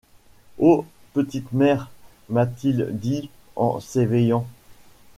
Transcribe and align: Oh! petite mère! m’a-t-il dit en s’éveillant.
Oh! 0.57 0.83
petite 1.13 1.51
mère! 1.53 1.91
m’a-t-il 2.27 2.87
dit 2.91 3.29
en 3.55 3.79
s’éveillant. 3.79 4.47